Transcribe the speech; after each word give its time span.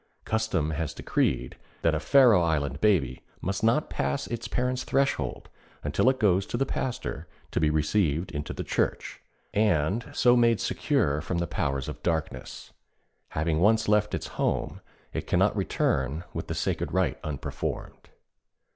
Custom 0.25 0.71
has 0.71 0.95
decreed 0.95 1.57
that 1.83 1.93
a 1.93 1.99
Faroe 1.99 2.41
Island 2.41 2.81
baby 2.81 3.21
must 3.39 3.63
not 3.63 3.87
pass 3.91 4.25
its 4.25 4.47
parents' 4.47 4.83
threshold 4.83 5.47
until 5.83 6.09
it 6.09 6.19
goes 6.19 6.47
to 6.47 6.57
the 6.57 6.65
Pastor 6.65 7.27
to 7.51 7.59
be 7.59 7.69
received 7.69 8.31
into 8.31 8.51
the 8.51 8.63
Church, 8.63 9.19
and 9.53 10.09
so 10.11 10.35
made 10.35 10.59
secure 10.59 11.21
from 11.21 11.37
the 11.37 11.45
Powers 11.45 11.87
of 11.87 12.01
Darkness. 12.01 12.73
Having 13.37 13.59
once 13.59 13.87
left 13.87 14.15
its 14.15 14.25
home, 14.41 14.81
it 15.13 15.27
cannot 15.27 15.55
return 15.55 16.23
with 16.33 16.47
the 16.47 16.55
sacred 16.55 16.91
rite 16.93 17.19
unperformed. 17.23 18.09